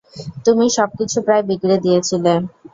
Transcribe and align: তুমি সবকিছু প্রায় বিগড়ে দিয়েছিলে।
তুমি 0.45 0.65
সবকিছু 0.77 1.17
প্রায় 1.25 1.43
বিগড়ে 1.49 1.77
দিয়েছিলে। 1.85 2.33